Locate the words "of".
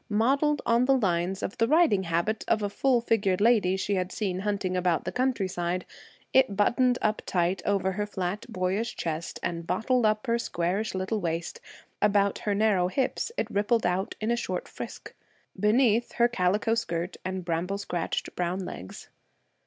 1.43-1.59, 2.47-2.63